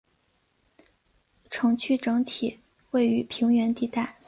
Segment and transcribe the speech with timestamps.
[1.51, 2.59] 城区整体
[2.89, 4.17] 位于平原地带。